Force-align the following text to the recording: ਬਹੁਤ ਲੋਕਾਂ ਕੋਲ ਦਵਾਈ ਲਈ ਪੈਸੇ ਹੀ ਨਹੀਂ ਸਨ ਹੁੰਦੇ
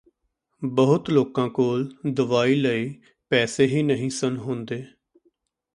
ਬਹੁਤ 0.61 1.09
ਲੋਕਾਂ 1.09 1.47
ਕੋਲ 1.49 1.87
ਦਵਾਈ 2.13 2.55
ਲਈ 2.55 2.93
ਪੈਸੇ 3.31 3.65
ਹੀ 3.65 3.83
ਨਹੀਂ 3.83 4.09
ਸਨ 4.09 4.37
ਹੁੰਦੇ 4.37 4.83